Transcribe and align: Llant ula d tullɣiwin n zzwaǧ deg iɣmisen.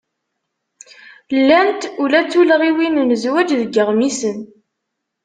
Llant 1.39 1.81
ula 2.01 2.19
d 2.23 2.27
tullɣiwin 2.31 2.95
n 3.07 3.09
zzwaǧ 3.19 3.49
deg 3.59 3.71
iɣmisen. 3.81 4.39